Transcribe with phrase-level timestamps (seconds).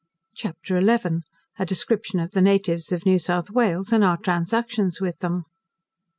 [0.35, 1.19] CHAPTER XI
[1.59, 5.43] A Description of the Natives of New South Wales, and our Transactions with them.